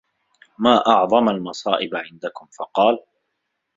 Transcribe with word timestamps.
مَا 0.57 0.77
أَعْظَمُ 0.87 1.29
الْمَصَائِبِ 1.29 1.95
عِنْدَكُمْ؟ 1.95 2.47
فَقَالَ 2.59 2.99